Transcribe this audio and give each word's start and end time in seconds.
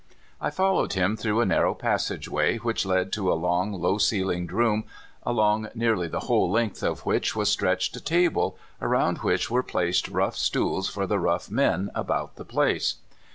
I 0.41 0.49
followed 0.49 0.93
him 0.93 1.15
through 1.15 1.41
a 1.41 1.45
narrow 1.45 1.75
passageway, 1.75 2.57
which 2.57 2.87
led 2.87 3.13
to 3.13 3.31
a 3.31 3.35
long, 3.37 3.71
low 3.71 3.99
ceiled 3.99 4.51
room, 4.51 4.85
along 5.21 5.67
nearly 5.75 6.07
the 6.07 6.21
whole 6.21 6.49
length 6.49 6.81
of 6.81 7.05
which 7.05 7.35
was 7.35 7.51
stretched 7.51 7.95
a 7.95 7.99
table, 8.01 8.57
around 8.81 9.19
which 9.19 9.51
were 9.51 9.61
placed 9.61 10.07
rough 10.09 10.35
stools 10.35 10.89
for 10.89 11.05
the 11.05 11.19
rough 11.19 11.51
men 11.51 11.91
about 11.93 12.35
the 12.37 12.45
place. 12.45 12.95